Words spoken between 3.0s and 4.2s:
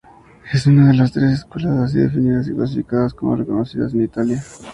como "reconocidas" en